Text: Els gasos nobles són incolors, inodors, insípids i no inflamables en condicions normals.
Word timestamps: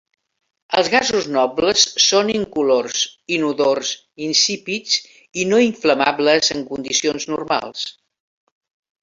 Els 0.79 0.87
gasos 0.93 1.25
nobles 1.33 1.83
són 2.05 2.31
incolors, 2.35 3.03
inodors, 3.37 3.91
insípids 4.29 4.97
i 5.43 5.47
no 5.53 5.61
inflamables 5.67 6.51
en 6.57 6.65
condicions 6.73 7.31
normals. 7.37 7.87